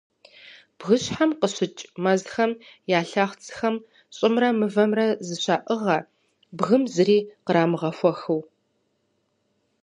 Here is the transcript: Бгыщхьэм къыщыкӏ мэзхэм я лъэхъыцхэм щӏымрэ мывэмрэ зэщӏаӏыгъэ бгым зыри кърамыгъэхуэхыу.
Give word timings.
Бгыщхьэм 0.77 1.31
къыщыкӏ 1.39 1.83
мэзхэм 2.03 2.51
я 2.97 2.99
лъэхъыцхэм 3.09 3.75
щӏымрэ 4.15 4.49
мывэмрэ 4.59 5.07
зэщӏаӏыгъэ 5.27 5.97
бгым 6.57 6.83
зыри 6.93 7.19
кърамыгъэхуэхыу. 7.45 8.41